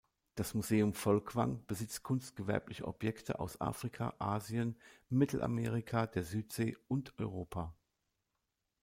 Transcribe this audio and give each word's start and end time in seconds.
Das 0.33 0.55
Museum 0.55 0.95
Folkwang 0.95 1.63
besitzt 1.67 2.01
kunstgewerbliche 2.01 2.87
Objekte 2.87 3.39
aus 3.39 3.61
Afrika, 3.61 4.15
Asien, 4.17 4.75
Mittelamerika, 5.09 6.07
der 6.07 6.23
Südsee 6.23 6.75
und 6.87 7.13
Europa. 7.19 7.75